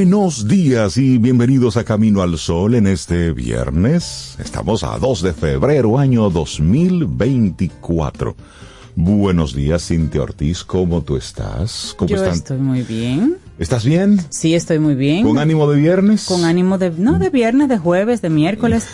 [0.00, 4.34] Buenos días y bienvenidos a Camino al Sol en este viernes.
[4.38, 8.34] Estamos a 2 de febrero, año 2024.
[8.96, 11.94] Buenos días, Cintia Ortiz, ¿cómo tú estás?
[11.98, 12.32] ¿Cómo Yo están?
[12.32, 13.36] estoy muy bien.
[13.58, 14.18] ¿Estás bien?
[14.30, 15.22] Sí, estoy muy bien.
[15.22, 16.24] ¿Con ánimo de viernes?
[16.24, 18.86] Con ánimo de, no, de viernes, de jueves, de miércoles.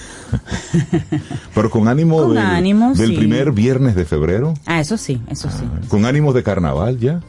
[1.55, 3.17] Pero con ánimo, Con del, ánimo, del sí.
[3.17, 4.55] primer viernes de febrero.
[4.67, 5.62] Ah, eso sí, eso sí.
[5.87, 7.21] Con ánimo de carnaval ya.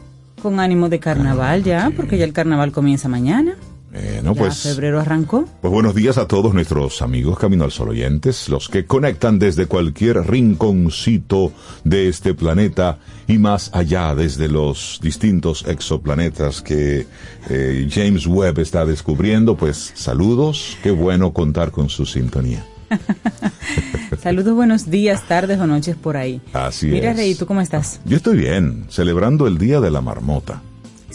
[0.41, 3.55] Con ánimo de carnaval ya, porque ya el carnaval comienza mañana.
[3.97, 5.45] Bueno, ya pues, febrero arrancó.
[5.61, 9.65] pues buenos días a todos nuestros amigos Camino al Sol oyentes, los que conectan desde
[9.65, 11.51] cualquier rinconcito
[11.83, 17.07] de este planeta y más allá desde los distintos exoplanetas que
[17.49, 19.55] eh, James Webb está descubriendo.
[19.55, 22.63] Pues saludos, qué bueno contar con su sintonía.
[24.21, 26.41] Saludos, buenos días, tardes o noches por ahí.
[26.53, 27.17] Así Mira, es.
[27.17, 27.99] Rey, ¿tú cómo estás?
[28.05, 30.61] Yo estoy bien, celebrando el Día de la Marmota.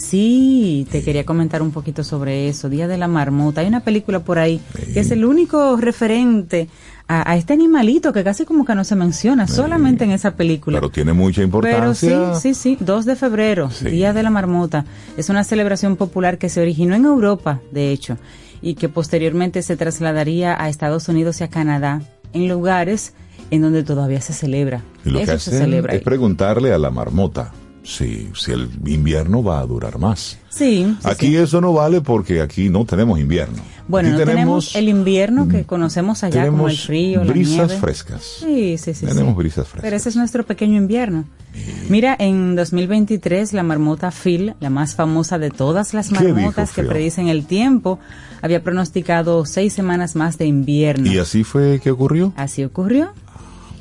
[0.03, 2.69] Sí, te quería comentar un poquito sobre eso.
[2.69, 3.61] Día de la marmota.
[3.61, 4.61] Hay una película por ahí
[4.93, 6.67] que es el único referente
[7.07, 10.77] a, a este animalito que casi como que no se menciona, solamente en esa película.
[10.79, 12.35] Pero tiene mucha Pero importancia.
[12.35, 13.89] sí, sí, sí, 2 de febrero, Sí.
[13.89, 14.85] Día de la Marmota.
[15.17, 18.17] Es una celebración popular que se originó en Europa, de hecho,
[18.61, 22.01] y que posteriormente se trasladaría a Estados Unidos y a Canadá,
[22.33, 23.13] en lugares
[23.51, 24.81] en donde todavía se celebra.
[25.05, 25.93] Y lo que Eso se hacen celebra.
[25.93, 26.03] es ahí.
[26.05, 27.51] preguntarle a la marmota
[27.83, 30.37] si, si el invierno va a durar más.
[30.49, 31.35] Sí, sí, Aquí sí.
[31.37, 33.61] eso no vale porque aquí no tenemos invierno.
[33.87, 37.77] Bueno, Aquí no tenemos, el invierno que conocemos allá, como el frío, la brisas nieve.
[37.77, 38.23] frescas.
[38.39, 39.05] Sí, sí, sí.
[39.05, 39.37] Tenemos sí.
[39.37, 39.81] brisas frescas.
[39.81, 41.25] Pero ese es nuestro pequeño invierno.
[41.89, 46.71] Mira, en 2023 la marmota Phil, la más famosa de todas las ¿Qué dijo marmotas
[46.71, 47.99] que predicen el tiempo,
[48.41, 51.11] había pronosticado seis semanas más de invierno.
[51.11, 52.31] ¿Y así fue que ocurrió?
[52.37, 53.11] Así ocurrió.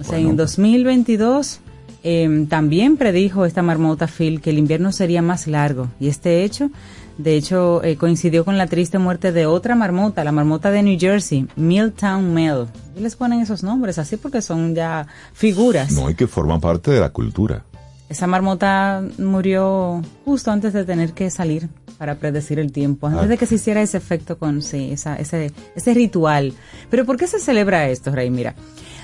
[0.01, 1.61] O sea, en 2022
[2.05, 5.89] eh, también predijo esta marmota Phil que el invierno sería más largo.
[6.01, 6.71] Y este hecho,
[7.19, 10.99] de hecho, eh, coincidió con la triste muerte de otra marmota, la marmota de New
[10.99, 12.67] Jersey, Milltown Mel.
[12.97, 15.93] Y les ponen esos nombres así porque son ya figuras.
[15.93, 17.65] No, y que forman parte de la cultura.
[18.09, 23.29] Esa marmota murió justo antes de tener que salir para predecir el tiempo, antes Ah.
[23.29, 26.53] de que se hiciera ese efecto con sí, esa- ese, ese ritual.
[26.91, 28.29] Pero ¿por qué se celebra esto, Rey?
[28.29, 28.55] Mira,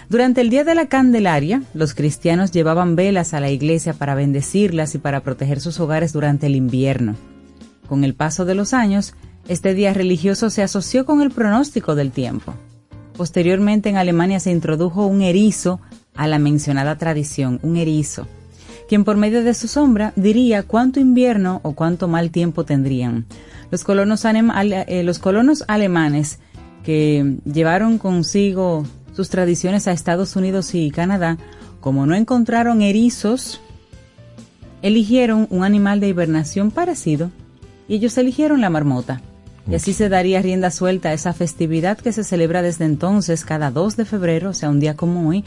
[0.09, 4.95] durante el Día de la Candelaria, los cristianos llevaban velas a la iglesia para bendecirlas
[4.95, 7.15] y para proteger sus hogares durante el invierno.
[7.89, 9.15] Con el paso de los años,
[9.49, 12.55] este día religioso se asoció con el pronóstico del tiempo.
[13.17, 15.81] Posteriormente en Alemania se introdujo un erizo
[16.15, 18.27] a la mencionada tradición, un erizo,
[18.89, 23.27] quien por medio de su sombra diría cuánto invierno o cuánto mal tiempo tendrían.
[23.71, 25.05] Los colonos, eh,
[25.69, 26.39] alemanes
[26.83, 28.87] que llevaron consigo
[29.19, 31.39] sus tradiciones a Estados Unidos y Canadá,
[31.81, 33.61] como no encontraron erizos,
[34.81, 37.33] eligieron un animal de hibernación parecido
[37.89, 39.21] y ellos eligieron la marmota.
[39.69, 43.73] Y así se daría rienda suelta a esa festividad que se celebra desde entonces cada
[43.73, 45.45] 2 de febrero, o sea, un día como hoy,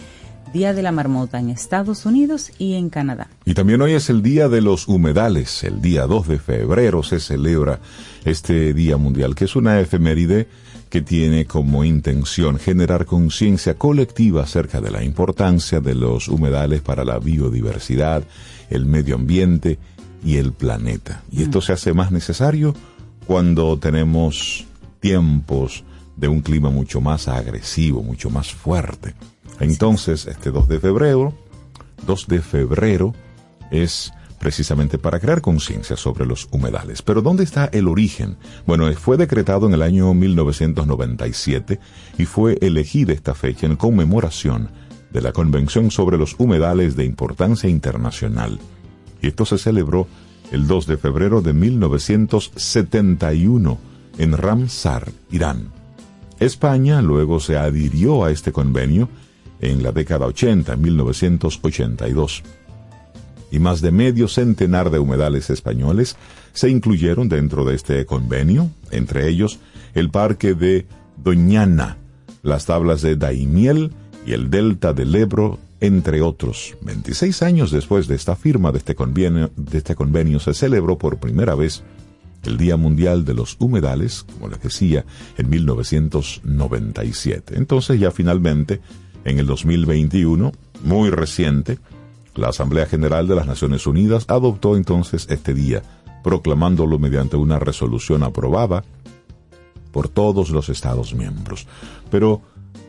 [0.52, 3.30] Día de la Marmota en Estados Unidos y en Canadá.
[3.46, 5.64] Y también hoy es el Día de los Humedales.
[5.64, 7.80] El día 2 de febrero se celebra
[8.26, 10.50] este Día Mundial, que es una efeméride
[10.92, 17.06] que tiene como intención generar conciencia colectiva acerca de la importancia de los humedales para
[17.06, 18.24] la biodiversidad,
[18.70, 19.80] el medio ambiente
[20.22, 21.24] y el planeta.
[21.32, 22.76] Y esto se hace más necesario
[23.26, 24.66] cuando tenemos
[25.00, 25.86] tiempos
[26.18, 29.16] de un clima mucho más agresivo, mucho más fuerte.
[29.62, 31.34] Entonces, este 2 de febrero,
[32.06, 33.16] 2 de febrero
[33.72, 34.12] es
[34.42, 37.04] precisamente para crear conciencia sobre los humedales.
[37.04, 38.38] Pero ¿dónde está el origen?
[38.66, 41.80] Bueno, fue decretado en el año 1997
[42.18, 44.72] y fue elegida esta fecha en conmemoración
[45.12, 48.58] de la Convención sobre los Humedales de Importancia Internacional.
[49.22, 50.08] Y esto se celebró
[50.52, 53.78] el 2 de febrero de 1971
[54.18, 55.68] en Ramsar, Irán.
[56.40, 59.08] España luego se adhirió a este convenio
[59.60, 62.42] en la década 80, 1982
[63.52, 66.16] y más de medio centenar de humedales españoles
[66.54, 69.60] se incluyeron dentro de este convenio, entre ellos
[69.94, 70.86] el parque de
[71.18, 71.98] Doñana,
[72.44, 73.92] las tablas de Daimiel
[74.26, 76.78] y el delta del Ebro, entre otros.
[76.82, 81.20] 26 años después de esta firma de este convenio, de este convenio se celebró por
[81.20, 81.84] primera vez
[82.44, 85.06] el Día Mundial de los Humedales, como les decía,
[85.38, 87.56] en 1997.
[87.58, 88.80] Entonces ya finalmente,
[89.26, 90.52] en el 2021,
[90.84, 91.78] muy reciente,
[92.36, 95.82] la Asamblea General de las Naciones Unidas adoptó entonces este día,
[96.24, 98.84] proclamándolo mediante una resolución aprobada
[99.92, 101.68] por todos los Estados miembros.
[102.10, 102.42] Pero,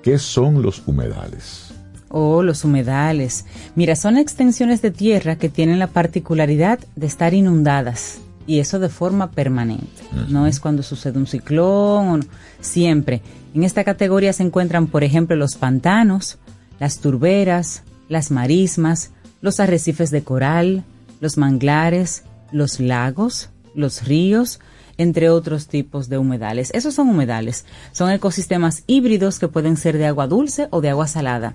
[0.03, 1.75] ¿qué son los humedales?
[2.09, 3.47] Oh, los humedales.
[3.75, 8.89] Mira, son extensiones de tierra que tienen la particularidad de estar inundadas y eso de
[8.89, 10.03] forma permanente.
[10.29, 12.25] No es cuando sucede un ciclón o no,
[12.61, 13.23] siempre.
[13.55, 16.39] En esta categoría se encuentran, por ejemplo, los pantanos,
[16.79, 19.13] las turberas, las marismas,
[19.43, 20.85] los arrecifes de coral,
[21.21, 24.61] los manglares, los lagos, los ríos,
[24.97, 26.71] entre otros tipos de humedales.
[26.75, 27.67] Esos son humedales.
[27.93, 31.55] Son ecosistemas híbridos que pueden ser de agua dulce o de agua salada.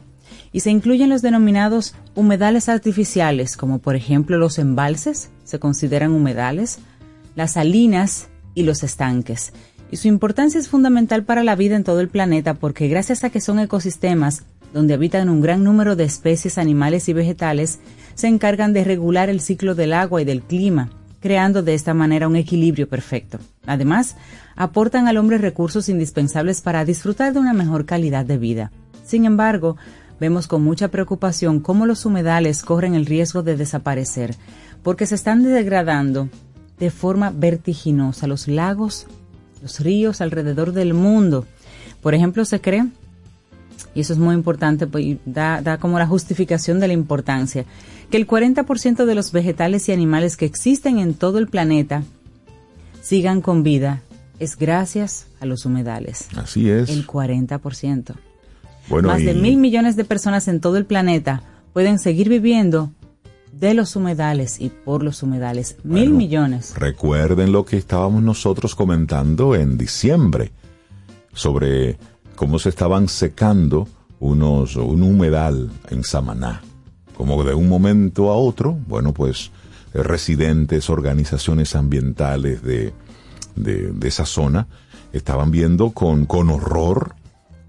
[0.52, 6.80] Y se incluyen los denominados humedales artificiales, como por ejemplo los embalses, se consideran humedales,
[7.36, 9.54] las salinas y los estanques.
[9.92, 13.30] Y su importancia es fundamental para la vida en todo el planeta porque gracias a
[13.30, 14.44] que son ecosistemas
[14.74, 17.80] donde habitan un gran número de especies animales y vegetales,
[18.16, 22.28] se encargan de regular el ciclo del agua y del clima, creando de esta manera
[22.28, 23.40] un equilibrio perfecto.
[23.66, 24.16] Además,
[24.56, 28.72] aportan al hombre recursos indispensables para disfrutar de una mejor calidad de vida.
[29.06, 29.78] Sin embargo,
[30.20, 34.36] vemos con mucha preocupación cómo los humedales corren el riesgo de desaparecer,
[34.84, 36.30] porque se están degradando
[36.80, 39.08] de forma vertiginosa los lagos,
[39.62, 41.46] los ríos alrededor del mundo.
[42.02, 42.86] Por ejemplo, se cree
[43.98, 47.66] y eso es muy importante, pues, da, da como la justificación de la importancia,
[48.12, 52.04] que el 40% de los vegetales y animales que existen en todo el planeta
[53.02, 54.04] sigan con vida
[54.40, 56.28] es gracias a los humedales.
[56.36, 56.90] Así es.
[56.90, 58.14] El 40%.
[58.88, 61.42] Bueno, Más y- de mil millones de personas en todo el planeta
[61.74, 62.92] pueden seguir viviendo
[63.52, 65.78] de los humedales y por los humedales.
[65.84, 66.76] mil millones.
[66.78, 70.52] Recuerden lo que estábamos nosotros comentando en diciembre
[71.34, 71.98] sobre
[72.38, 73.88] cómo se estaban secando
[74.20, 76.62] unos, un humedal en Samaná.
[77.18, 79.52] Como de un momento a otro, bueno, pues
[79.94, 82.94] eh, residentes, organizaciones ambientales de,
[83.56, 84.68] de, de esa zona
[85.12, 87.16] estaban viendo con, con horror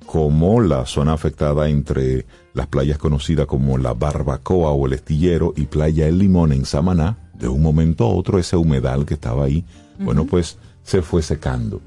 [0.04, 5.66] como la zona afectada entre las playas conocidas como la Barbacoa o el Estillero y
[5.66, 9.64] Playa El Limón en Samaná, de un momento a otro ese humedal que estaba ahí,
[9.98, 11.80] bueno, pues se fue secando.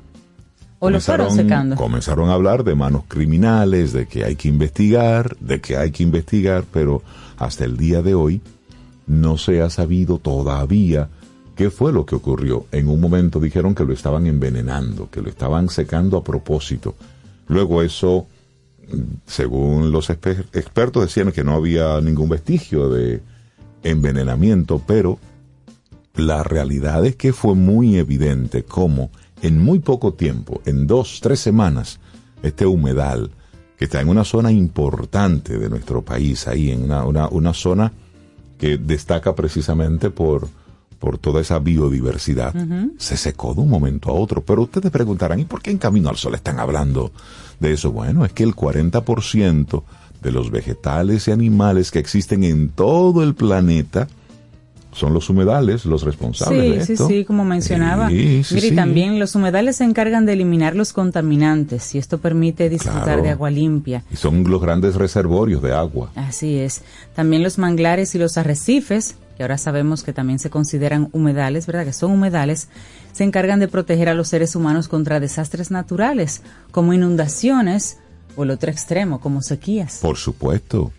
[0.84, 1.76] O lo fueron secando.
[1.76, 6.02] Comenzaron a hablar de manos criminales, de que hay que investigar, de que hay que
[6.02, 7.04] investigar, pero
[7.38, 8.42] hasta el día de hoy
[9.06, 11.08] no se ha sabido todavía
[11.56, 12.66] qué fue lo que ocurrió.
[12.72, 16.96] En un momento dijeron que lo estaban envenenando, que lo estaban secando a propósito.
[17.48, 18.26] Luego eso,
[19.28, 23.22] según los exper- expertos, decían que no había ningún vestigio de
[23.84, 25.20] envenenamiento, pero
[26.16, 29.12] la realidad es que fue muy evidente cómo
[29.42, 32.00] en muy poco tiempo, en dos, tres semanas,
[32.44, 33.32] este humedal,
[33.78, 37.92] que está en una zona importante de nuestro país, ahí en una, una, una zona
[38.58, 40.48] que destaca precisamente por,
[41.00, 42.54] por toda esa biodiversidad,
[42.98, 44.44] se secó de un momento a otro.
[44.44, 47.12] Pero ustedes preguntarán, ¿y por qué en Camino al Sol están hablando
[47.60, 47.92] de eso?
[47.92, 49.84] Bueno, es que el 40%
[50.22, 54.08] de los vegetales y animales que existen en todo el planeta
[54.94, 57.08] son los humedales los responsables de Sí, sí, esto.
[57.08, 58.10] sí, como mencionaba.
[58.10, 58.76] Sí, sí, Mire, y sí.
[58.76, 63.24] también los humedales se encargan de eliminar los contaminantes y esto permite disfrutar Claro.
[63.24, 64.04] de agua limpia.
[64.12, 66.12] Y son los grandes reservorios de agua.
[66.16, 66.82] Así es.
[67.16, 71.86] También los manglares y los arrecifes, que ahora sabemos que también se consideran humedales, ¿verdad?
[71.86, 72.68] Que son humedales,
[73.14, 77.98] se encargan de proteger a los seres humanos contra desastres naturales, como inundaciones
[78.36, 80.00] o el otro extremo, como sequías.
[80.02, 80.92] Por supuesto.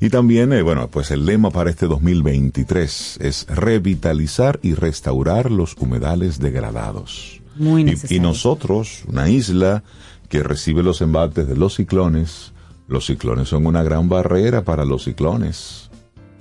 [0.00, 5.74] Y también, eh, bueno, pues el lema para este 2023 es revitalizar y restaurar los
[5.78, 7.40] humedales degradados.
[7.56, 8.22] Muy Y- y, necesario.
[8.22, 9.82] nosotros, una isla
[10.28, 12.52] que recibe los embates de los ciclones,
[12.88, 15.90] los ciclones son una gran barrera para los ciclones.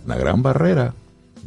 [0.06, 0.94] Una gran barrera.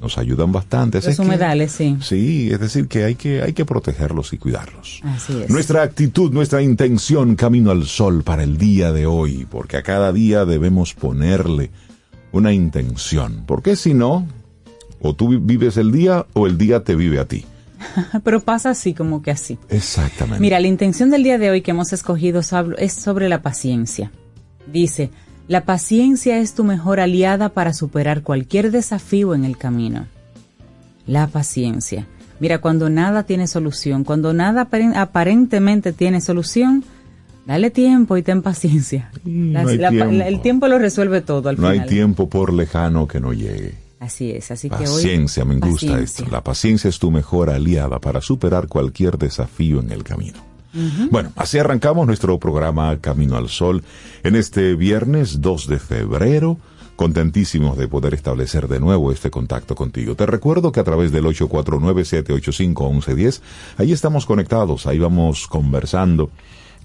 [0.00, 0.98] Nos ayudan bastante.
[0.98, 1.96] Así Los que- humedales, sí.
[2.00, 5.00] Sí, es decir, que hay que, hay que protegerlos y cuidarlos.
[5.04, 5.50] Así es.
[5.50, 10.12] Nuestra actitud, nuestra intención camino al sol para el día de hoy, porque a cada
[10.12, 11.70] día debemos ponerle
[12.30, 14.26] una intención, porque si no,
[15.00, 17.44] o tú vi- vives el día o el día te vive a ti.
[18.24, 19.58] Pero pasa así, como que así.
[19.68, 20.40] Exactamente.
[20.40, 22.40] Mira, la intención del día de hoy que hemos escogido
[22.78, 24.10] es sobre la paciencia.
[24.70, 25.10] Dice,
[25.48, 30.06] la paciencia es tu mejor aliada para superar cualquier desafío en el camino.
[31.06, 32.06] La paciencia.
[32.40, 36.84] Mira, cuando nada tiene solución, cuando nada aparen- aparentemente tiene solución,
[37.46, 39.10] dale tiempo y ten paciencia.
[39.24, 40.10] no hay la tiempo.
[40.24, 41.88] el tiempo lo resuelve todo al no hay final.
[41.88, 43.74] tiempo por lejano que no llegue.
[44.00, 44.82] Así es, así que hoy...
[44.82, 45.98] Paciencia, me gusta paciencia.
[46.22, 46.26] esto.
[46.30, 50.38] La paciencia es tu mejor aliada para superar cualquier desafío en el camino.
[51.10, 53.82] Bueno, así arrancamos nuestro programa Camino al Sol
[54.22, 56.58] en este viernes 2 de febrero.
[56.96, 60.16] Contentísimos de poder establecer de nuevo este contacto contigo.
[60.16, 63.40] Te recuerdo que a través del 849-785-1110,
[63.76, 66.30] ahí estamos conectados, ahí vamos conversando.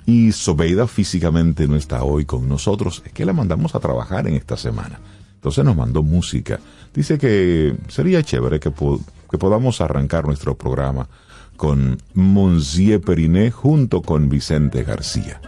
[0.06, 4.36] Y Sobeida físicamente no está hoy con nosotros, es que la mandamos a trabajar en
[4.36, 5.00] esta semana.
[5.36, 6.60] Entonces nos mandó música.
[6.94, 11.10] Dice que sería chévere que, que podamos arrancar nuestro programa
[11.55, 15.41] con Monsieur Periné junto con Vicente García.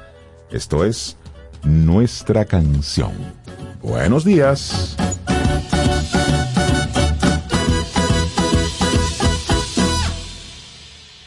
[0.51, 1.17] Esto es
[1.63, 3.13] nuestra canción.
[3.81, 4.95] Buenos días.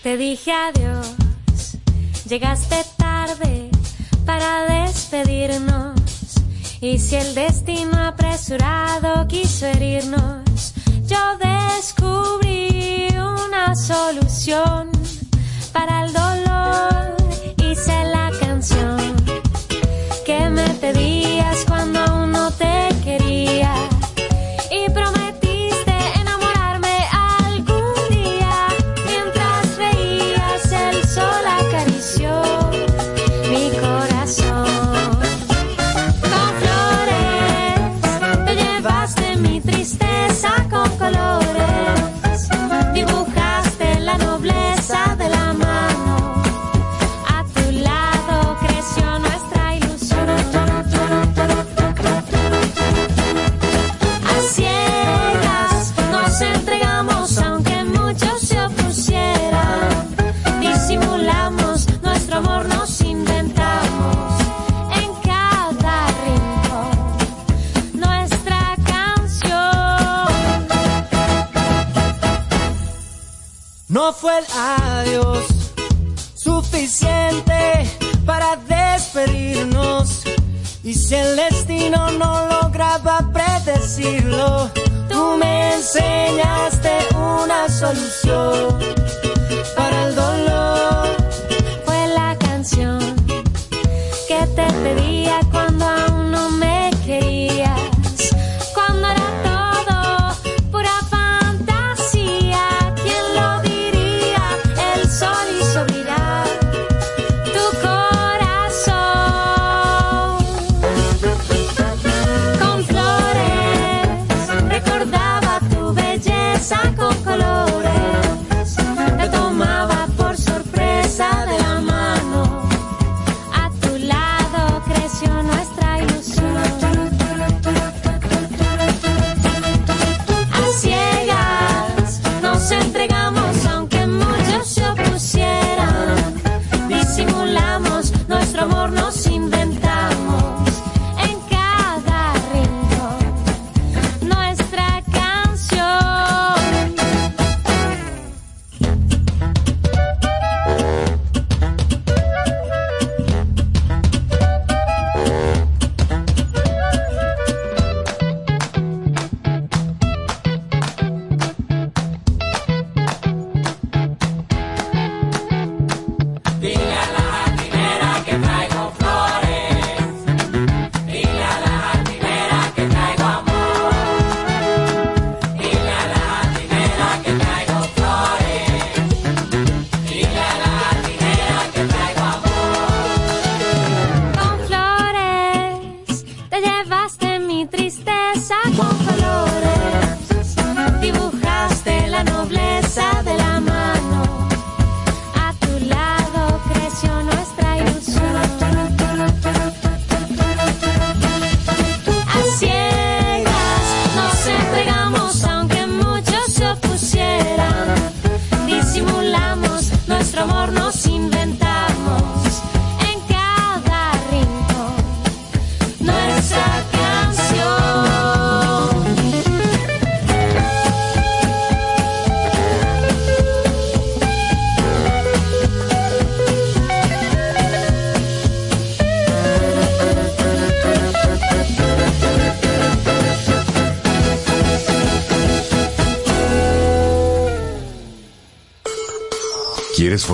[0.02, 1.14] Te dije adiós,
[2.28, 3.70] llegaste tarde
[4.25, 6.00] para despedirnos.
[6.80, 10.48] Y si el destino apresurado quiso herirnos,
[11.09, 14.91] yo descubrí una solución
[15.73, 17.17] para el dolor.
[17.57, 19.17] Hice la canción
[20.27, 21.27] que me pedías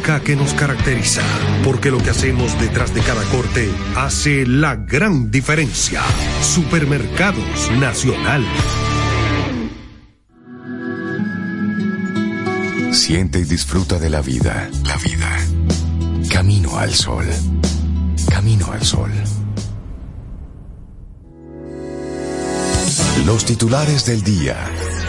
[0.01, 1.21] que nos caracteriza.
[1.63, 6.01] Porque lo que hacemos detrás de cada corte hace la gran diferencia.
[6.41, 8.43] Supermercados Nacional.
[12.91, 14.69] Siente y disfruta de la vida.
[14.85, 15.37] La vida.
[16.29, 17.27] Camino al sol.
[18.29, 19.11] Camino al sol.
[23.25, 24.57] Los titulares del día.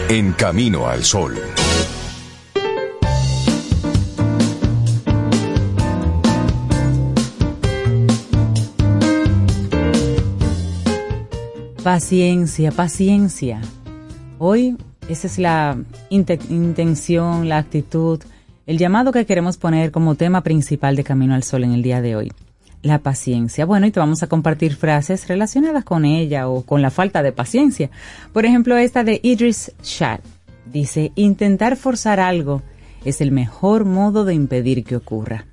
[0.07, 1.41] En Camino al sol.
[11.83, 13.59] Paciencia, paciencia.
[14.39, 14.77] Hoy
[15.09, 15.77] esa es la
[16.09, 18.21] intención, la actitud,
[18.65, 22.01] el llamado que queremos poner como tema principal de Camino al Sol en el día
[22.01, 22.31] de hoy.
[22.83, 23.65] La paciencia.
[23.65, 27.33] Bueno, y te vamos a compartir frases relacionadas con ella o con la falta de
[27.33, 27.89] paciencia.
[28.31, 30.21] Por ejemplo, esta de Idris Shad.
[30.65, 32.61] Dice, intentar forzar algo
[33.03, 35.47] es el mejor modo de impedir que ocurra.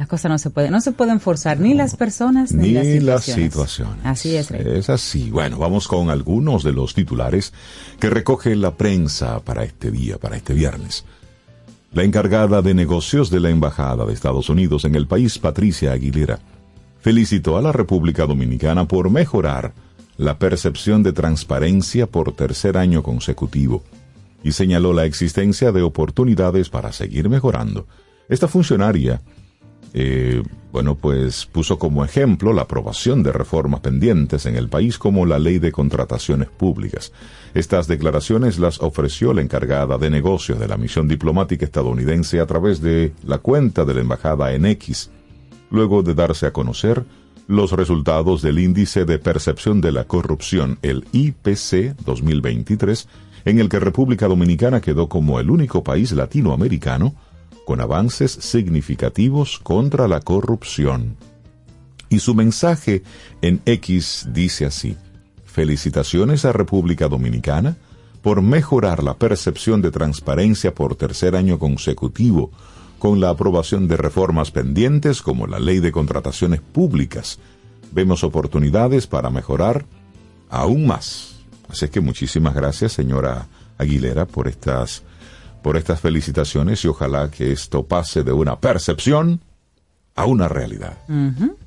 [0.00, 3.98] Las cosas no se pueden, no se pueden forzar ni las personas ni, las, situaciones.
[4.02, 4.50] Así es.
[4.50, 5.28] Es así.
[5.28, 7.52] Bueno, vamos con algunos de los titulares
[7.98, 11.04] que recoge la prensa para este día, para este viernes.
[11.92, 16.38] La encargada de negocios de la Embajada de Estados Unidos en el país, Patricia Aguilera,
[17.00, 19.74] felicitó a la República Dominicana por mejorar
[20.16, 23.82] la percepción de transparencia por tercer año consecutivo
[24.42, 27.86] y señaló la existencia de oportunidades para seguir mejorando.
[28.30, 29.20] Esta funcionaria
[29.92, 35.26] eh, bueno, pues puso como ejemplo la aprobación de reformas pendientes en el país como
[35.26, 37.12] la ley de contrataciones públicas.
[37.54, 42.80] Estas declaraciones las ofreció la encargada de negocios de la misión diplomática estadounidense a través
[42.80, 45.10] de la cuenta de la embajada en X,
[45.70, 47.04] luego de darse a conocer
[47.48, 53.08] los resultados del índice de percepción de la corrupción, el IPC 2023,
[53.44, 57.16] en el que República Dominicana quedó como el único país latinoamericano
[57.70, 61.16] con avances significativos contra la corrupción.
[62.08, 63.04] Y su mensaje
[63.42, 64.96] en X dice así,
[65.44, 67.76] felicitaciones a República Dominicana
[68.22, 72.50] por mejorar la percepción de transparencia por tercer año consecutivo,
[72.98, 77.38] con la aprobación de reformas pendientes como la ley de contrataciones públicas.
[77.92, 79.86] Vemos oportunidades para mejorar
[80.48, 81.36] aún más.
[81.68, 83.46] Así es que muchísimas gracias, señora
[83.78, 85.04] Aguilera, por estas
[85.62, 89.40] por estas felicitaciones y ojalá que esto pase de una percepción
[90.14, 90.98] a una realidad.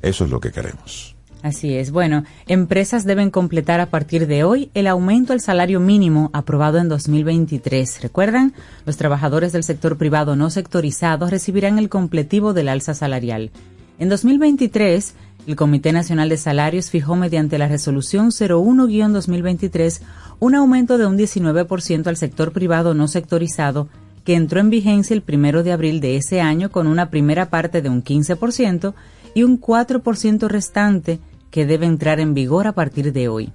[0.02, 1.14] Eso es lo que queremos.
[1.44, 1.92] Así es.
[1.92, 6.88] Bueno, empresas deben completar a partir de hoy el aumento al salario mínimo aprobado en
[6.88, 8.02] 2023.
[8.02, 8.54] ¿Recuerdan?
[8.86, 13.52] Los trabajadores del sector privado no sectorizado recibirán el completivo del alza salarial.
[14.00, 20.02] En 2023, el Comité Nacional de Salarios fijó mediante la resolución 01-2023
[20.40, 23.90] un aumento de un 19% al sector privado no sectorizado
[24.24, 27.82] que entró en vigencia el primero de abril de ese año con una primera parte
[27.82, 28.94] de un 15%
[29.36, 31.20] y un 4% restante
[31.52, 33.52] que debe entrar en vigor a partir de hoy.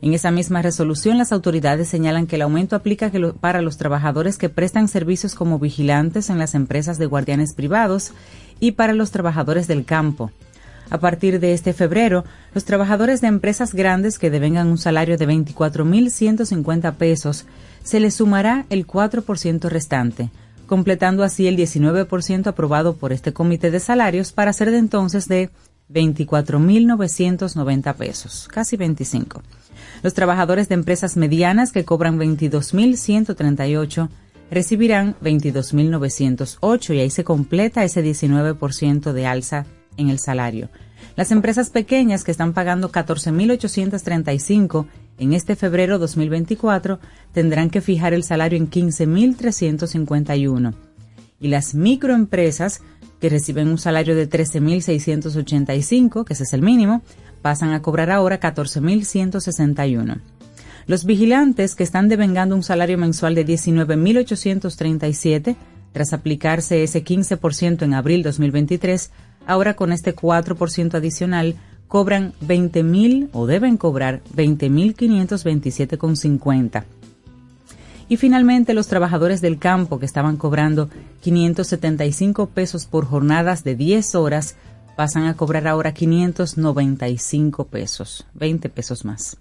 [0.00, 4.48] En esa misma resolución, las autoridades señalan que el aumento aplica para los trabajadores que
[4.48, 8.12] prestan servicios como vigilantes en las empresas de guardianes privados
[8.58, 10.30] y para los trabajadores del campo.
[10.90, 15.26] A partir de este febrero, los trabajadores de empresas grandes que devengan un salario de
[15.26, 17.46] 24.150 pesos
[17.82, 20.30] se les sumará el 4% restante,
[20.66, 25.50] completando así el 19% aprobado por este comité de salarios para ser de entonces de
[25.92, 29.42] 24.990 pesos, casi 25.
[30.02, 34.08] Los trabajadores de empresas medianas que cobran 22.138
[34.50, 39.66] recibirán 22.908 y ahí se completa ese 19% de alza
[39.96, 40.68] en el salario.
[41.16, 44.86] Las empresas pequeñas que están pagando 14.835
[45.18, 47.00] en este febrero 2024
[47.32, 50.74] tendrán que fijar el salario en 15.351.
[51.40, 52.82] Y las microempresas
[53.20, 57.02] que reciben un salario de 13.685, que ese es el mínimo,
[57.42, 60.20] pasan a cobrar ahora 14.161.
[60.86, 65.56] Los vigilantes que están devengando un salario mensual de 19.837,
[65.92, 69.10] tras aplicarse ese 15% en abril 2023,
[69.46, 71.56] ahora con este 4% adicional,
[71.88, 76.84] cobran 20.000 o deben cobrar 20.527,50.
[78.08, 80.88] Y finalmente los trabajadores del campo que estaban cobrando
[81.22, 84.54] 575 pesos por jornadas de 10 horas
[84.96, 89.36] pasan a cobrar ahora 595 pesos, 20 pesos más.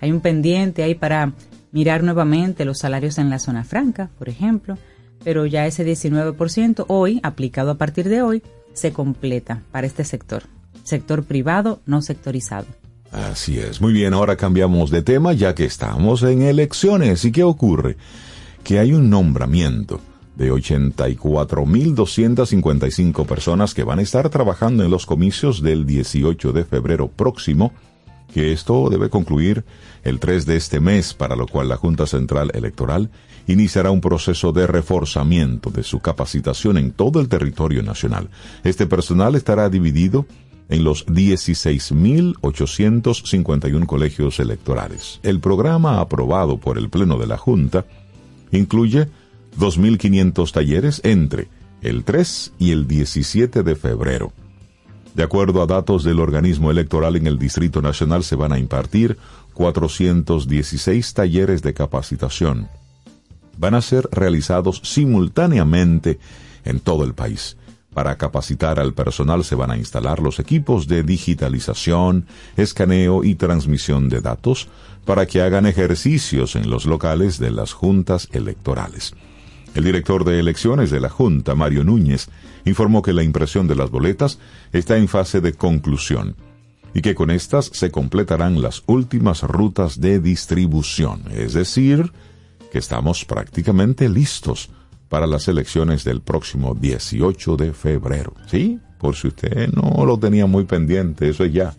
[0.00, 1.32] Hay un pendiente ahí para
[1.72, 4.76] mirar nuevamente los salarios en la zona franca, por ejemplo,
[5.22, 8.42] pero ya ese 19% hoy, aplicado a partir de hoy,
[8.80, 10.44] se completa para este sector,
[10.84, 12.64] sector privado no sectorizado.
[13.12, 13.82] Así es.
[13.82, 17.24] Muy bien, ahora cambiamos de tema ya que estamos en elecciones.
[17.24, 17.96] ¿Y qué ocurre?
[18.64, 20.00] Que hay un nombramiento
[20.36, 27.08] de 84.255 personas que van a estar trabajando en los comicios del 18 de febrero
[27.08, 27.74] próximo,
[28.32, 29.64] que esto debe concluir
[30.02, 33.10] el 3 de este mes, para lo cual la Junta Central Electoral
[33.46, 38.30] iniciará un proceso de reforzamiento de su capacitación en todo el territorio nacional.
[38.64, 40.24] Este personal estará dividido
[40.68, 45.18] en los 16.851 colegios electorales.
[45.22, 47.84] El programa aprobado por el Pleno de la Junta
[48.52, 49.08] incluye
[49.58, 51.48] 2.500 talleres entre
[51.82, 54.32] el 3 y el 17 de febrero.
[55.14, 59.18] De acuerdo a datos del organismo electoral en el Distrito Nacional se van a impartir
[59.54, 62.68] 416 talleres de capacitación.
[63.58, 66.18] Van a ser realizados simultáneamente
[66.64, 67.56] en todo el país.
[67.92, 74.08] Para capacitar al personal se van a instalar los equipos de digitalización, escaneo y transmisión
[74.08, 74.68] de datos
[75.04, 79.14] para que hagan ejercicios en los locales de las juntas electorales.
[79.74, 82.28] El director de elecciones de la Junta, Mario Núñez,
[82.64, 84.38] informó que la impresión de las boletas
[84.72, 86.34] está en fase de conclusión
[86.92, 92.12] y que con estas se completarán las últimas rutas de distribución, es decir,
[92.72, 94.70] que estamos prácticamente listos
[95.08, 98.34] para las elecciones del próximo 18 de febrero.
[98.46, 98.78] ¿Sí?
[98.98, 101.74] Por si usted no lo tenía muy pendiente, eso es ya.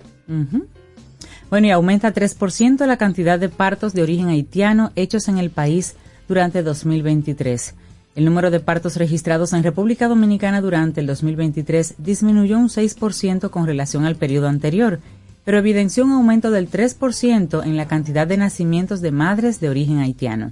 [1.50, 5.96] Bueno, y aumenta 3% la cantidad de partos de origen haitiano hechos en el país
[6.28, 7.76] durante 2023.
[8.14, 13.66] El número de partos registrados en República Dominicana durante el 2023 disminuyó un 6% con
[13.66, 15.00] relación al periodo anterior,
[15.46, 20.00] pero evidenció un aumento del 3% en la cantidad de nacimientos de madres de origen
[20.00, 20.52] haitiano.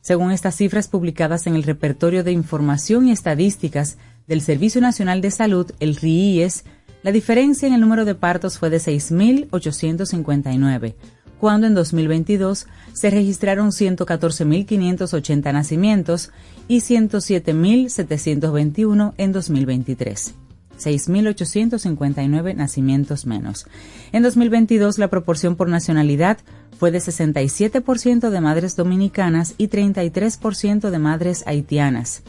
[0.00, 5.32] Según estas cifras publicadas en el Repertorio de Información y Estadísticas del Servicio Nacional de
[5.32, 6.64] Salud, el RIIES,
[7.02, 10.94] la diferencia en el número de partos fue de 6.859,
[11.40, 16.30] cuando en 2022 se registraron 114.580 nacimientos
[16.70, 20.34] y 107.721 en 2023.
[20.78, 23.66] 6.859 nacimientos menos.
[24.12, 26.38] En 2022 la proporción por nacionalidad
[26.78, 32.22] fue de 67% de madres dominicanas y 33% de madres haitianas.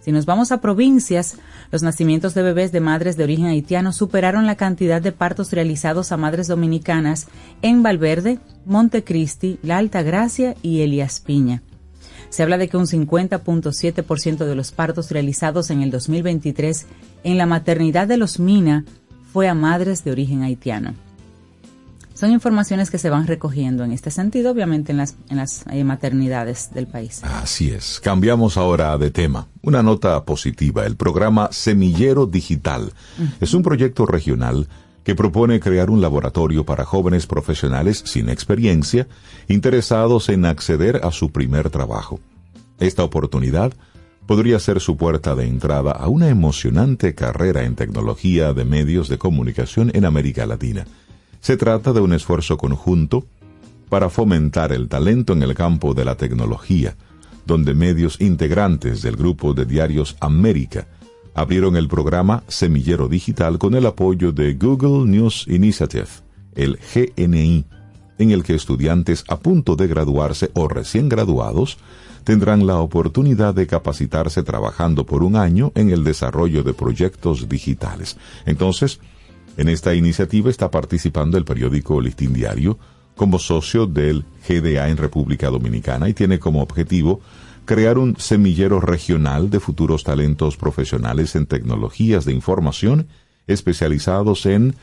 [0.00, 1.36] Si nos vamos a provincias,
[1.70, 6.12] los nacimientos de bebés de madres de origen haitiano superaron la cantidad de partos realizados
[6.12, 7.28] a madres dominicanas
[7.60, 11.62] en Valverde, Montecristi, La Alta Gracia y Elias Piña.
[12.32, 16.86] Se habla de que un 50.7% de los partos realizados en el 2023
[17.24, 18.86] en la maternidad de los Mina
[19.34, 20.94] fue a madres de origen haitiano.
[22.14, 25.84] Son informaciones que se van recogiendo en este sentido, obviamente en las, en las eh,
[25.84, 27.22] maternidades del país.
[27.22, 28.00] Así es.
[28.00, 29.48] Cambiamos ahora de tema.
[29.60, 30.86] Una nota positiva.
[30.86, 32.94] El programa Semillero Digital
[33.42, 34.68] es un proyecto regional
[35.04, 39.08] que propone crear un laboratorio para jóvenes profesionales sin experiencia
[39.48, 42.20] interesados en acceder a su primer trabajo.
[42.78, 43.72] Esta oportunidad
[44.26, 49.18] podría ser su puerta de entrada a una emocionante carrera en tecnología de medios de
[49.18, 50.86] comunicación en América Latina.
[51.40, 53.26] Se trata de un esfuerzo conjunto
[53.88, 56.96] para fomentar el talento en el campo de la tecnología,
[57.44, 60.86] donde medios integrantes del grupo de diarios América
[61.34, 66.08] abrieron el programa Semillero Digital con el apoyo de Google News Initiative,
[66.54, 67.64] el GNI,
[68.18, 71.78] en el que estudiantes a punto de graduarse o recién graduados
[72.24, 78.16] tendrán la oportunidad de capacitarse trabajando por un año en el desarrollo de proyectos digitales.
[78.46, 79.00] Entonces,
[79.56, 82.78] en esta iniciativa está participando el periódico Listín Diario
[83.16, 87.20] como socio del GDA en República Dominicana y tiene como objetivo
[87.72, 93.06] crear un semillero regional de futuros talentos profesionales en tecnologías de información
[93.46, 94.74] especializados en,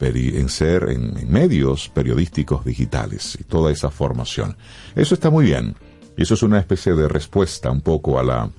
[0.00, 4.56] en ser en, medios periodísticos digitales y toda esa formación.
[4.96, 5.76] Eso está muy bien.
[6.16, 8.50] Y eso es una especie de respuesta un poco a la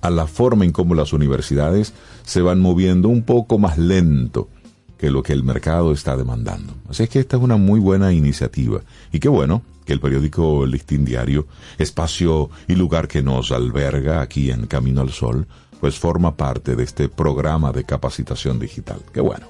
[0.00, 1.92] a la forma en cómo las universidades
[2.24, 4.48] se van moviendo un poco más lento
[4.98, 6.74] que lo que el mercado está demandando.
[6.88, 8.80] Así es que esta es una muy buena iniciativa.
[9.12, 11.46] Y qué bueno que el periódico Listín Diario,
[11.78, 15.46] espacio y lugar que nos alberga aquí en Camino al Sol,
[15.80, 19.00] pues forma parte de este programa de capacitación digital.
[19.12, 19.46] Qué bueno.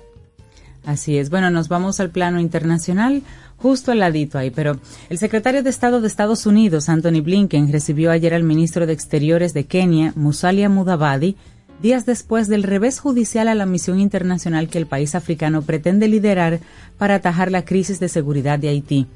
[0.85, 1.31] Así es.
[1.31, 3.23] Bueno, nos vamos al plano internacional,
[3.57, 8.11] justo al ladito ahí, pero el secretario de Estado de Estados Unidos, Anthony Blinken, recibió
[8.11, 11.37] ayer al ministro de Exteriores de Kenia, Musalia Mudavadi,
[11.81, 16.61] días después del revés judicial a la misión internacional que el país africano pretende liderar
[16.99, 19.07] para atajar la crisis de seguridad de Haití.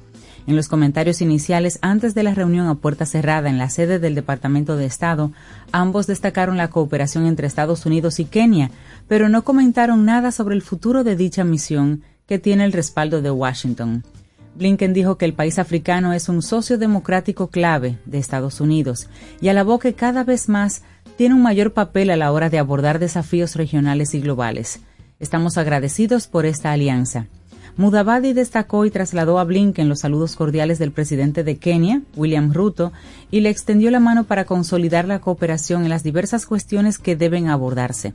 [0.49, 4.15] En los comentarios iniciales antes de la reunión a puerta cerrada en la sede del
[4.15, 5.31] Departamento de Estado,
[5.73, 8.71] ambos destacaron la cooperación entre Estados Unidos y Kenia,
[9.09, 13.31] pero no comentaron nada sobre el futuro de dicha misión, que tiene el respaldo de
[13.31, 14.05] Washington.
[14.55, 19.11] Blinken dijo que el país africano es un socio democrático clave de Estados Unidos
[19.43, 20.83] y alabó que cada vez más
[21.19, 24.81] tiene un mayor papel a la hora de abordar desafíos regionales y globales.
[25.21, 27.27] Estamos agradecidos por esta alianza.
[27.79, 32.93] Mudavadi destacó y trasladó a Blinken los saludos cordiales del presidente de Kenia, William Ruto,
[33.31, 37.47] y le extendió la mano para consolidar la cooperación en las diversas cuestiones que deben
[37.47, 38.15] abordarse.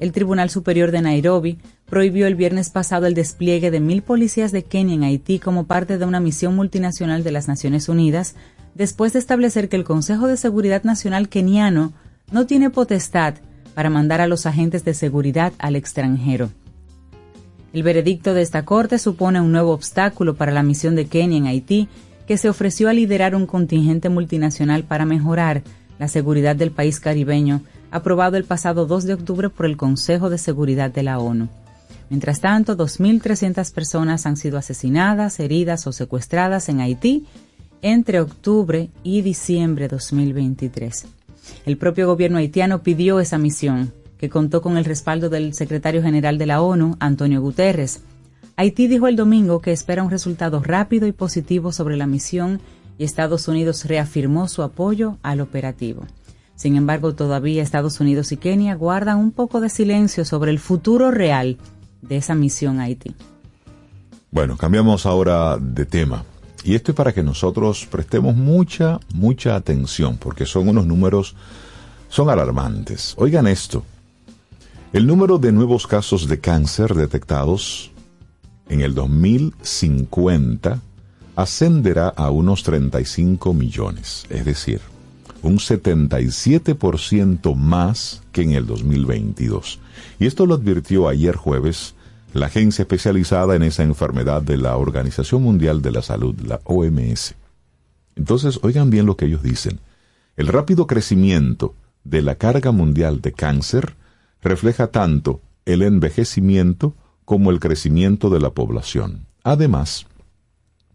[0.00, 1.58] El Tribunal Superior de Nairobi
[1.88, 5.96] prohibió el viernes pasado el despliegue de mil policías de Kenia en Haití como parte
[5.96, 8.34] de una misión multinacional de las Naciones Unidas,
[8.74, 11.92] después de establecer que el Consejo de Seguridad Nacional keniano
[12.32, 13.34] no tiene potestad
[13.74, 16.50] para mandar a los agentes de seguridad al extranjero.
[17.72, 21.46] El veredicto de esta Corte supone un nuevo obstáculo para la misión de Kenia en
[21.46, 21.88] Haití,
[22.26, 25.62] que se ofreció a liderar un contingente multinacional para mejorar
[25.98, 30.38] la seguridad del país caribeño, aprobado el pasado 2 de octubre por el Consejo de
[30.38, 31.48] Seguridad de la ONU.
[32.10, 37.26] Mientras tanto, 2.300 personas han sido asesinadas, heridas o secuestradas en Haití
[37.82, 41.06] entre octubre y diciembre de 2023.
[41.66, 46.38] El propio gobierno haitiano pidió esa misión, que contó con el respaldo del secretario general
[46.38, 48.02] de la ONU, Antonio Guterres.
[48.56, 52.60] Haití dijo el domingo que espera un resultado rápido y positivo sobre la misión
[52.98, 56.02] y Estados Unidos reafirmó su apoyo al operativo.
[56.56, 61.12] Sin embargo, todavía Estados Unidos y Kenia guardan un poco de silencio sobre el futuro
[61.12, 61.56] real
[62.02, 63.14] de esa misión Haití.
[64.32, 66.24] Bueno, cambiamos ahora de tema.
[66.64, 71.36] Y esto es para que nosotros prestemos mucha, mucha atención, porque son unos números,
[72.08, 73.14] son alarmantes.
[73.16, 73.84] Oigan esto.
[74.90, 77.90] El número de nuevos casos de cáncer detectados
[78.70, 80.80] en el 2050
[81.36, 84.80] ascenderá a unos 35 millones, es decir,
[85.42, 89.78] un 77% más que en el 2022.
[90.20, 91.94] Y esto lo advirtió ayer jueves
[92.32, 97.34] la agencia especializada en esa enfermedad de la Organización Mundial de la Salud, la OMS.
[98.16, 99.80] Entonces, oigan bien lo que ellos dicen.
[100.38, 101.74] El rápido crecimiento
[102.04, 103.98] de la carga mundial de cáncer
[104.48, 110.06] refleja tanto el envejecimiento como el crecimiento de la población, además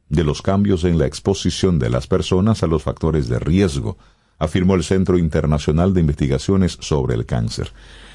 [0.09, 3.97] de los cambios en la exposición de las personas a los factores de riesgo,
[4.39, 7.71] afirmó el Centro Internacional de Investigaciones sobre el Cáncer.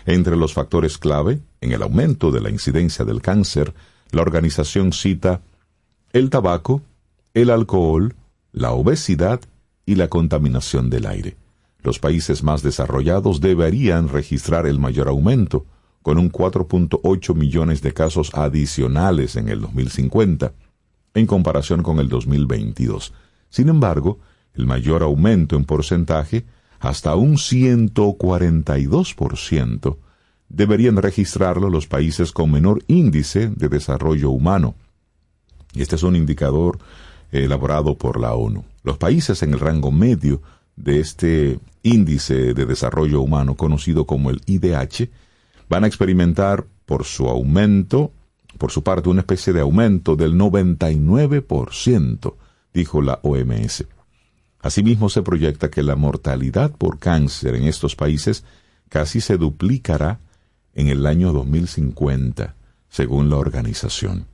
[0.07, 3.74] Entre los factores clave en el aumento de la incidencia del cáncer,
[4.11, 5.40] la organización cita
[6.12, 6.83] el tabaco,
[7.35, 8.14] el alcohol,
[8.53, 9.40] la obesidad
[9.87, 11.37] y la contaminación del aire.
[11.82, 15.66] Los países más desarrollados deberían registrar el mayor aumento,
[16.02, 20.52] con un 4.8 millones de casos adicionales en el 2050,
[21.14, 23.12] en comparación con el 2022.
[23.50, 24.20] Sin embargo,
[24.54, 26.46] el mayor aumento en porcentaje,
[26.80, 29.96] hasta un 142%,
[30.48, 34.74] deberían registrarlo los países con menor índice de desarrollo humano.
[35.74, 36.78] Este es un indicador
[37.30, 38.64] elaborado por la ONU.
[38.82, 40.40] Los países en el rango medio
[40.78, 45.10] de este índice de desarrollo humano conocido como el IDH
[45.68, 48.12] van a experimentar por su aumento,
[48.56, 52.34] por su parte, una especie de aumento del 99%,
[52.72, 53.84] dijo la OMS.
[54.60, 58.44] Asimismo, se proyecta que la mortalidad por cáncer en estos países
[58.88, 60.20] casi se duplicará
[60.74, 62.54] en el año 2050,
[62.88, 64.26] según la organización.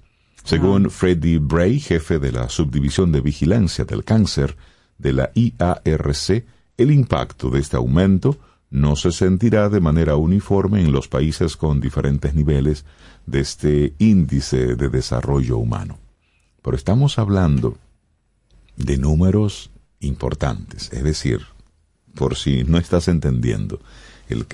[0.44, 4.56] Según Freddie Bray, jefe de la Subdivisión de Vigilancia del Cáncer
[5.04, 6.44] de la IARC,
[6.78, 8.38] el impacto de este aumento
[8.70, 12.86] no se sentirá de manera uniforme en los países con diferentes niveles
[13.26, 15.98] de este índice de desarrollo humano.
[16.62, 17.76] Pero estamos hablando
[18.76, 21.42] de números importantes, es decir,
[22.14, 23.80] por si no estás entendiendo,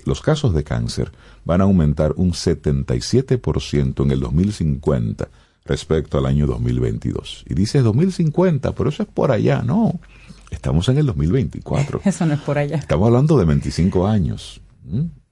[0.04, 1.12] los casos de cáncer
[1.44, 5.28] van a aumentar un 77% en el 2050
[5.64, 7.44] respecto al año 2022.
[7.48, 10.00] Y dice 2050, pero eso es por allá, no.
[10.50, 12.02] Estamos en el 2024.
[12.04, 12.76] Eso no es por allá.
[12.76, 14.60] Estamos hablando de 25 años.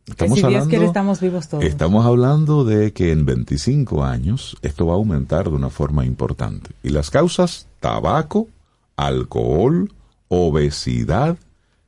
[0.06, 1.64] Estamos hablando, estamos vivos todos.
[1.64, 6.70] Estamos hablando de que en 25 años esto va a aumentar de una forma importante.
[6.82, 8.48] Y las causas, tabaco,
[8.96, 9.92] alcohol,
[10.28, 11.36] obesidad,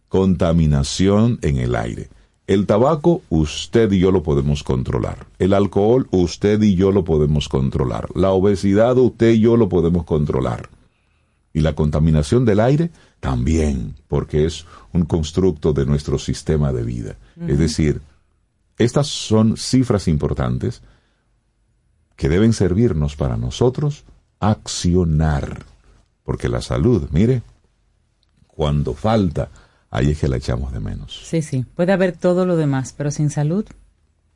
[0.08, 2.08] contaminación en el aire.
[2.46, 5.26] El tabaco, usted y yo lo podemos controlar.
[5.38, 8.08] El alcohol, usted y yo lo podemos controlar.
[8.14, 10.68] La obesidad, usted y yo lo podemos controlar.
[11.52, 17.16] Y la contaminación del aire, también, porque es un constructo de nuestro sistema de vida.
[17.46, 18.00] Es decir,
[18.78, 20.82] estas son cifras importantes
[22.16, 24.04] que deben servirnos para nosotros
[24.38, 25.64] accionar.
[26.22, 27.42] Porque la salud, mire,
[28.46, 29.48] cuando falta,
[29.90, 31.20] ahí es que la echamos de menos.
[31.24, 33.64] Sí, sí, puede haber todo lo demás, pero sin salud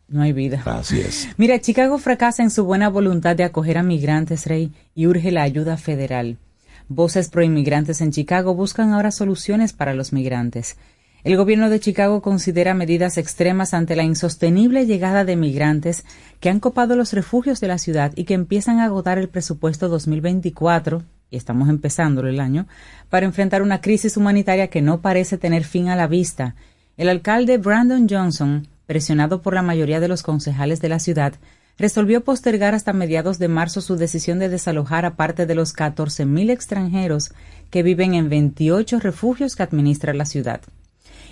[0.09, 0.63] no hay vida.
[0.65, 1.29] Así es.
[1.37, 5.43] Mira, Chicago fracasa en su buena voluntad de acoger a migrantes, Rey, y urge la
[5.43, 6.39] ayuda federal.
[6.89, 10.77] Voces pro-inmigrantes en Chicago buscan ahora soluciones para los migrantes.
[11.25, 16.05] El gobierno de Chicago considera medidas extremas ante la insostenible llegada de migrantes
[16.41, 19.89] que han copado los refugios de la ciudad y que empiezan a agotar el presupuesto
[19.89, 22.67] 2024, y estamos empezando el año,
[23.09, 26.57] para enfrentar una crisis humanitaria que no parece tener fin a la vista.
[26.99, 31.33] El alcalde Brandon Johnson, presionado por la mayoría de los concejales de la ciudad,
[31.79, 36.51] resolvió postergar hasta mediados de marzo su decisión de desalojar a parte de los 14.000
[36.51, 37.33] extranjeros
[37.71, 40.61] que viven en 28 refugios que administra la ciudad.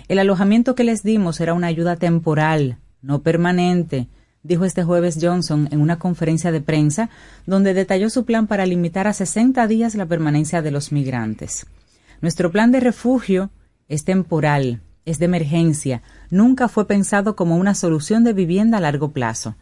[0.07, 4.07] El alojamiento que les dimos era una ayuda temporal, no permanente,
[4.43, 7.09] dijo este jueves Johnson en una conferencia de prensa
[7.45, 11.65] donde detalló su plan para limitar a 60 días la permanencia de los migrantes.
[12.21, 13.49] Nuestro plan de refugio
[13.87, 19.11] es temporal, es de emergencia, nunca fue pensado como una solución de vivienda a largo
[19.11, 19.55] plazo.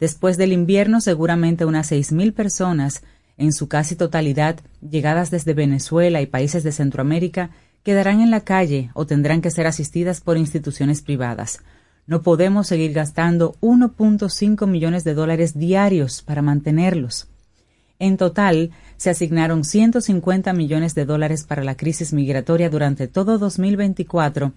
[0.00, 3.02] Después del invierno, seguramente unas 6.000 personas,
[3.36, 7.50] en su casi totalidad llegadas desde Venezuela y países de Centroamérica,
[7.82, 11.60] quedarán en la calle o tendrán que ser asistidas por instituciones privadas.
[12.06, 17.28] No podemos seguir gastando 1.5 millones de dólares diarios para mantenerlos.
[17.98, 24.52] En total, se asignaron 150 millones de dólares para la crisis migratoria durante todo 2024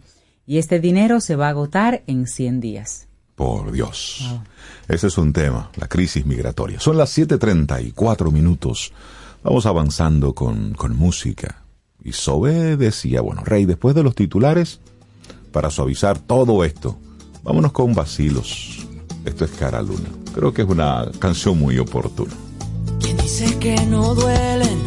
[0.45, 3.06] y este dinero se va a agotar en 100 días.
[3.37, 4.27] Por Dios.
[4.87, 6.79] Ese es un tema, la crisis migratoria.
[6.79, 8.91] Son las 7.34 minutos.
[9.43, 11.61] Vamos avanzando con, con música.
[12.03, 14.79] Y Sobe decía, bueno, Rey, después de los titulares,
[15.51, 16.97] para suavizar todo esto,
[17.43, 18.87] vámonos con vacilos.
[19.23, 20.09] Esto es Cara Luna.
[20.33, 22.33] Creo que es una canción muy oportuna.
[22.99, 24.79] ¿Quién dice que no duelen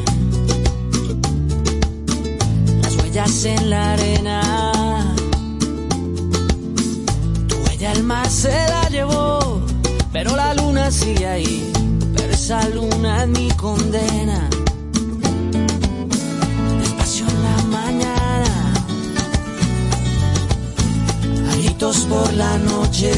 [2.82, 4.69] las huellas en la arena?
[8.00, 9.60] El mar se la llevó,
[10.10, 11.70] pero la luna sigue ahí,
[12.16, 14.48] pero esa luna es mi condena.
[16.80, 18.72] Despacio en la mañana,
[21.52, 23.12] gritos por la noche,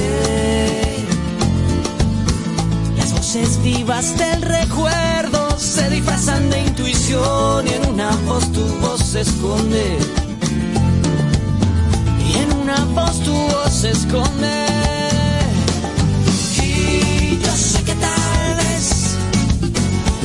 [2.96, 9.00] las voces vivas del recuerdo se disfrazan de intuición y en una voz tu voz
[9.00, 9.98] se esconde
[12.34, 14.71] en una voz tu voz se esconde.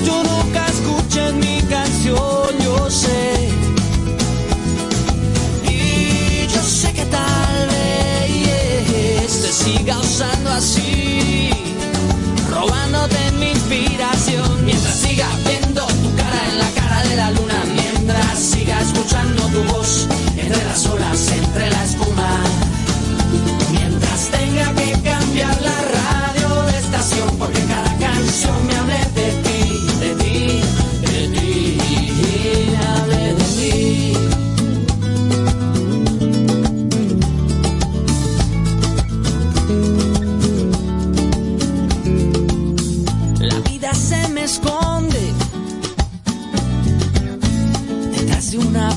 [0.08, 3.50] Tú nunca escuches mi canción, yo sé.
[5.70, 11.50] Y yo sé que tal vez te siga usando así,
[12.50, 18.40] robándote mi inspiración mientras siga viendo tu cara en la cara de la luna, mientras
[18.40, 21.67] siga escuchando tu voz entre las olas, entre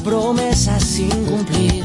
[0.00, 1.84] detrás de una promesa sin cumplir.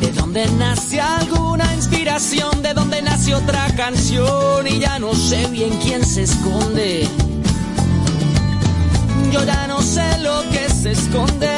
[0.00, 5.78] De dónde nace alguna inspiración, de dónde nace otra canción y ya no sé bien
[5.82, 7.08] quién se esconde.
[9.32, 11.48] Yo ya no sé lo que se esconde.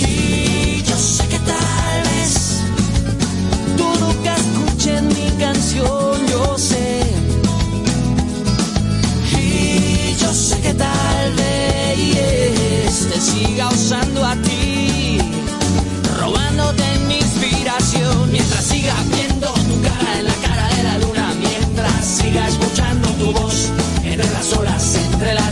[0.00, 2.60] Y yo sé que tal vez
[3.76, 7.02] tú nunca escuches mi canción, yo sé.
[9.36, 11.57] Y yo sé que tal vez
[13.20, 15.18] siga usando a ti,
[16.20, 22.04] robándote mi inspiración, mientras siga viendo tu cara en la cara de la luna, mientras
[22.04, 23.70] siga escuchando tu voz
[24.04, 25.48] entre las olas, entre la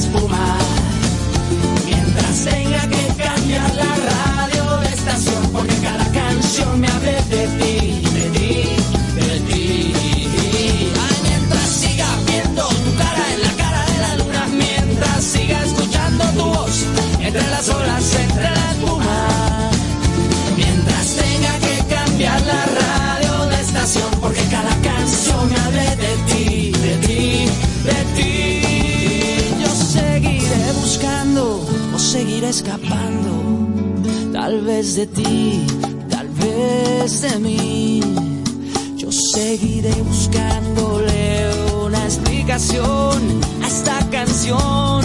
[32.16, 33.32] seguiré escapando,
[34.32, 35.66] tal vez de ti,
[36.08, 38.00] tal vez de mí.
[38.96, 41.50] Yo seguiré buscándole
[41.84, 43.18] una explicación
[43.62, 45.04] a esta canción.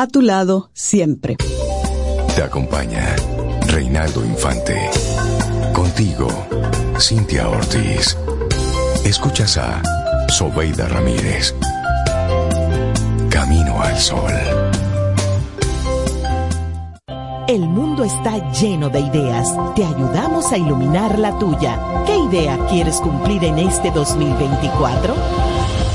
[0.00, 1.36] A tu lado siempre.
[2.34, 3.14] Te acompaña
[3.66, 4.88] Reinaldo Infante.
[5.74, 6.26] Contigo,
[6.98, 8.16] Cintia Ortiz.
[9.04, 9.82] Escuchas a
[10.26, 11.54] Sobeida Ramírez.
[13.28, 14.32] Camino al Sol.
[17.46, 19.54] El mundo está lleno de ideas.
[19.76, 21.78] Te ayudamos a iluminar la tuya.
[22.06, 25.14] ¿Qué idea quieres cumplir en este 2024?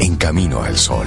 [0.00, 1.06] en camino al sol.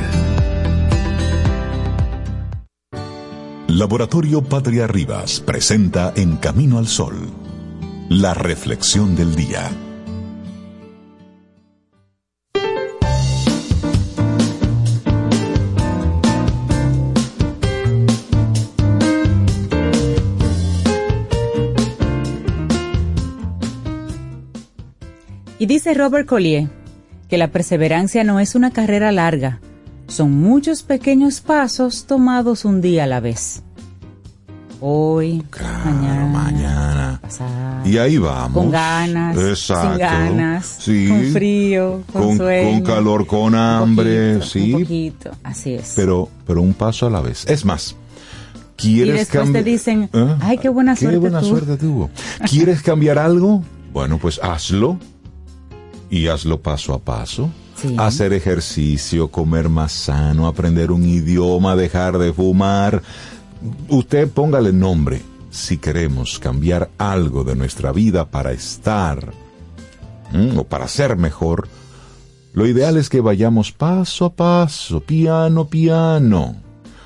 [3.67, 7.15] Laboratorio Patria Rivas presenta En Camino al Sol,
[8.09, 9.71] la reflexión del día.
[25.57, 26.82] Y dice Robert Collier
[27.33, 29.59] que la perseverancia no es una carrera larga,
[30.05, 33.63] son muchos pequeños pasos tomados un día a la vez.
[34.79, 37.19] Hoy, Claro, mañana, mañana.
[37.19, 37.49] pasado,
[37.89, 38.53] Y ahí vamos.
[38.53, 39.89] con ganas, Exacto.
[39.89, 41.07] sin ganas, Sí.
[41.09, 44.73] con frío, con, Con- sueño, con calor, con un hambre, poquito, sí.
[44.75, 45.93] Un poquito, así es.
[45.95, 47.45] Pero, pero un paso a la vez.
[47.47, 47.95] Es más,
[48.79, 50.37] y después te dicen, ¿Ah?
[50.39, 51.47] ay, qué buena qué suerte buena tú.
[51.47, 52.11] suerte tuvo.
[52.47, 53.63] ¿Quieres cambiar algo?
[53.91, 54.99] Bueno, pues hazlo
[56.13, 57.49] y hazlo paso a paso.
[57.75, 57.95] Sí.
[57.97, 63.01] Hacer ejercicio, comer más sano, aprender un idioma, dejar de fumar.
[63.89, 69.33] Usted póngale nombre si queremos cambiar algo de nuestra vida para estar
[70.31, 70.59] ¿m?
[70.59, 71.67] o para ser mejor.
[72.53, 76.57] Lo ideal es que vayamos paso a paso, piano, piano.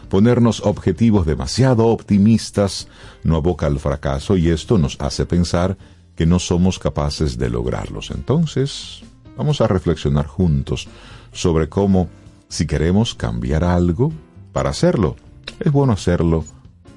[0.10, 2.90] Ponernos objetivos demasiado optimistas
[3.24, 5.78] no aboca al fracaso y esto nos hace pensar
[6.18, 8.12] que no somos capaces de lograrlos.
[8.12, 9.04] Entonces,
[9.38, 10.88] vamos a reflexionar juntos
[11.32, 12.10] sobre cómo,
[12.50, 14.12] si queremos cambiar algo,
[14.52, 15.16] para hacerlo,
[15.60, 16.44] es bueno hacerlo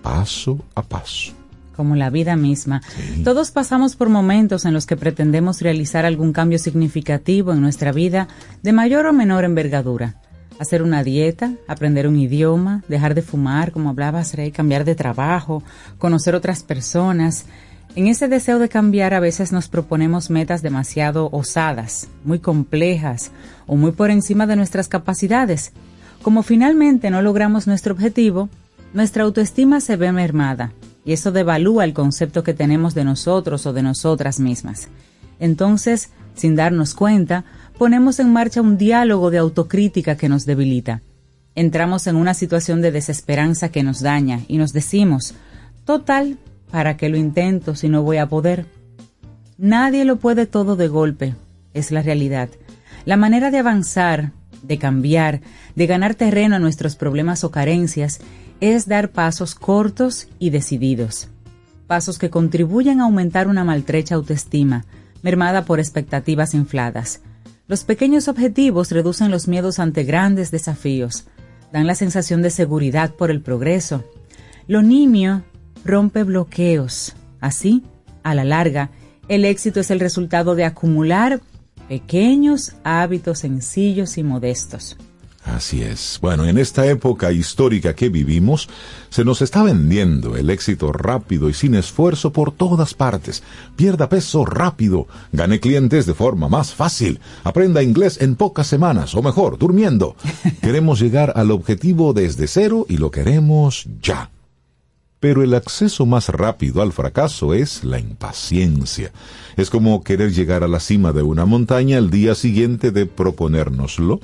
[0.02, 1.34] paso a paso.
[1.76, 2.82] como la vida misma.
[3.24, 8.28] Todos pasamos por momentos en los que pretendemos realizar algún cambio significativo en nuestra vida
[8.62, 10.16] de mayor o menor envergadura.
[10.58, 15.62] Hacer una dieta, aprender un idioma, dejar de fumar, como hablabas, Rey, cambiar de trabajo,
[15.96, 17.46] conocer otras personas.
[17.97, 23.32] En ese deseo de cambiar a veces nos proponemos metas demasiado osadas, muy complejas
[23.66, 25.72] o muy por encima de nuestras capacidades.
[26.22, 28.49] Como finalmente no logramos nuestro objetivo,
[28.95, 30.72] nuestra autoestima se ve mermada
[31.05, 34.88] y eso devalúa el concepto que tenemos de nosotros o de nosotras mismas.
[35.41, 37.45] Entonces, sin darnos cuenta,
[37.76, 41.03] ponemos en marcha un diálogo de autocrítica que nos debilita.
[41.57, 45.34] Entramos en una situación de desesperanza que nos daña y nos decimos,
[45.84, 46.38] total,
[46.70, 48.66] ¿para qué lo intento si no voy a poder?
[49.58, 51.34] Nadie lo puede todo de golpe,
[51.74, 52.48] es la realidad.
[53.04, 55.40] La manera de avanzar, de cambiar,
[55.74, 58.20] de ganar terreno a nuestros problemas o carencias
[58.60, 61.28] es dar pasos cortos y decididos.
[61.86, 64.84] Pasos que contribuyen a aumentar una maltrecha autoestima,
[65.22, 67.20] mermada por expectativas infladas.
[67.66, 71.26] Los pequeños objetivos reducen los miedos ante grandes desafíos,
[71.72, 74.04] dan la sensación de seguridad por el progreso.
[74.66, 75.44] Lo nimio
[75.84, 77.14] rompe bloqueos.
[77.40, 77.82] Así,
[78.22, 78.90] a la larga,
[79.28, 81.40] el éxito es el resultado de acumular
[81.88, 84.96] pequeños hábitos sencillos y modestos.
[85.44, 86.18] Así es.
[86.20, 88.68] Bueno, en esta época histórica que vivimos,
[89.08, 93.42] se nos está vendiendo el éxito rápido y sin esfuerzo por todas partes.
[93.74, 99.22] Pierda peso rápido, gane clientes de forma más fácil, aprenda inglés en pocas semanas, o
[99.22, 100.14] mejor, durmiendo.
[100.60, 104.30] Queremos llegar al objetivo desde cero y lo queremos ya.
[105.20, 109.12] Pero el acceso más rápido al fracaso es la impaciencia.
[109.56, 114.20] Es como querer llegar a la cima de una montaña al día siguiente de proponérnoslo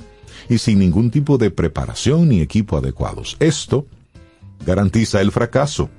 [0.49, 3.37] y sin ningún tipo de preparación ni equipo adecuados.
[3.39, 3.85] Esto
[4.65, 5.89] garantiza el fracaso,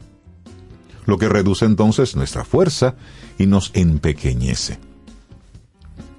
[1.06, 2.96] lo que reduce entonces nuestra fuerza
[3.38, 4.78] y nos empequeñece.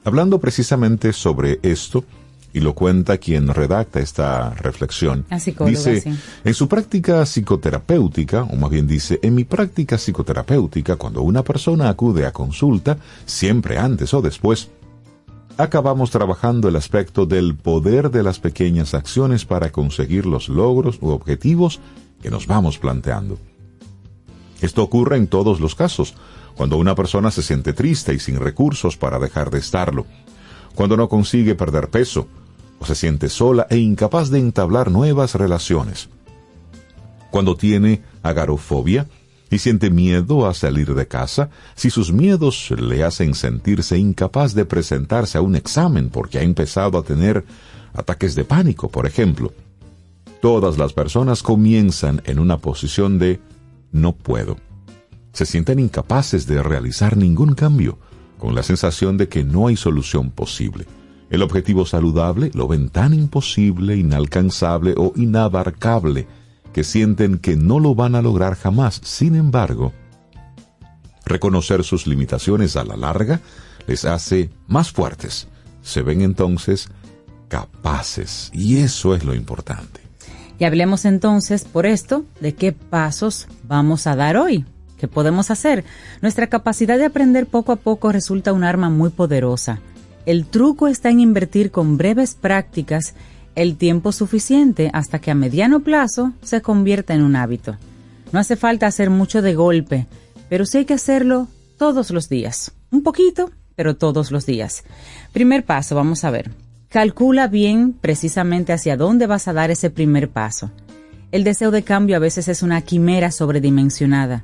[0.06, 2.06] Hablando precisamente sobre esto,
[2.54, 5.26] y lo cuenta quien redacta esta reflexión.
[5.40, 6.16] Psicóloga, dice, sí.
[6.44, 11.90] en su práctica psicoterapéutica, o más bien dice, en mi práctica psicoterapéutica, cuando una persona
[11.90, 14.70] acude a consulta, siempre antes o después,
[15.58, 21.10] acabamos trabajando el aspecto del poder de las pequeñas acciones para conseguir los logros u
[21.10, 21.80] objetivos
[22.22, 23.38] que nos vamos planteando.
[24.62, 26.16] Esto ocurre en todos los casos,
[26.56, 30.06] cuando una persona se siente triste y sin recursos para dejar de estarlo,
[30.80, 32.30] cuando no consigue perder peso,
[32.80, 36.08] o se siente sola e incapaz de entablar nuevas relaciones,
[37.32, 39.06] cuando tiene agarofobia
[39.52, 44.64] y siente miedo a salir de casa, si sus miedos le hacen sentirse incapaz de
[44.64, 47.44] presentarse a un examen porque ha empezado a tener
[47.94, 49.52] ataques de pánico, por ejemplo.
[50.42, 53.42] Todas las personas comienzan en una posición de
[53.92, 54.56] no puedo.
[55.34, 57.98] Se sienten incapaces de realizar ningún cambio,
[58.40, 60.86] con la sensación de que no hay solución posible.
[61.30, 66.26] El objetivo saludable lo ven tan imposible, inalcanzable o inabarcable
[66.74, 69.00] que sienten que no lo van a lograr jamás.
[69.04, 69.94] Sin embargo,
[71.26, 73.42] reconocer sus limitaciones a la larga
[73.86, 75.48] les hace más fuertes.
[75.84, 76.90] Se ven entonces
[77.48, 80.02] capaces y eso es lo importante.
[80.58, 84.66] Y hablemos entonces, por esto, de qué pasos vamos a dar hoy.
[85.00, 85.86] ¿Qué podemos hacer?
[86.22, 89.80] Nuestra capacidad de aprender poco a poco resulta un arma muy poderosa.
[90.26, 93.16] El truco está en invertir con breves prácticas
[93.56, 97.78] el tiempo suficiente hasta que a mediano plazo se convierta en un hábito.
[98.32, 100.08] No hace falta hacer mucho de golpe,
[100.50, 101.48] pero sí hay que hacerlo
[101.78, 102.74] todos los días.
[102.92, 104.84] Un poquito, pero todos los días.
[105.32, 106.52] Primer paso, vamos a ver.
[106.90, 110.72] Calcula bien precisamente hacia dónde vas a dar ese primer paso.
[111.32, 114.44] El deseo de cambio a veces es una quimera sobredimensionada.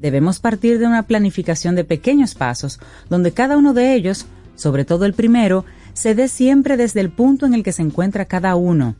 [0.00, 5.04] Debemos partir de una planificación de pequeños pasos, donde cada uno de ellos, sobre todo
[5.04, 8.96] el primero, se dé siempre desde el punto en el que se encuentra cada uno.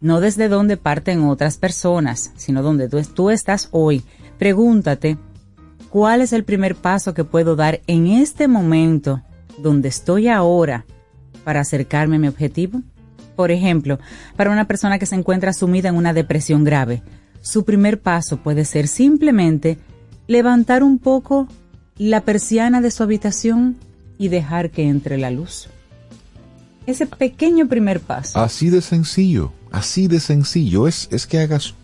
[0.00, 4.02] no desde donde parten otras personas, sino donde tú, tú estás hoy.
[4.36, 5.16] Pregúntate,
[5.90, 9.22] ¿cuál es el primer paso que puedo dar en este momento
[9.58, 10.86] donde estoy ahora
[11.44, 12.82] para acercarme a mi objetivo?
[13.36, 14.00] Por ejemplo,
[14.36, 17.04] para una persona que se encuentra sumida en una depresión grave,
[17.40, 19.78] su primer paso puede ser simplemente
[20.26, 21.48] levantar un poco
[21.98, 23.76] la persiana de su habitación
[24.18, 25.68] y dejar que entre la luz.
[26.86, 28.40] Ese pequeño primer paso.
[28.40, 30.88] Así de sencillo, así de sencillo.
[30.88, 31.74] Es, es que hagas